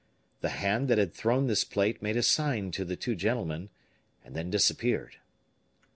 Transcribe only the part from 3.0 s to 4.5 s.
gentlemen, and then